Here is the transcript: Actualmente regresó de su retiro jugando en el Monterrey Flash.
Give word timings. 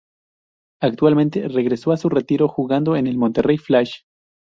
Actualmente 0.81 1.47
regresó 1.47 1.91
de 1.91 1.97
su 1.97 2.09
retiro 2.09 2.47
jugando 2.47 2.95
en 2.95 3.05
el 3.05 3.19
Monterrey 3.19 3.59
Flash. 3.59 3.97